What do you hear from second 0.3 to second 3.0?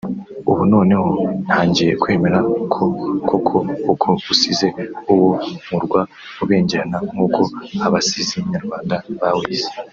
ubu noneho ntangiye kwemera ko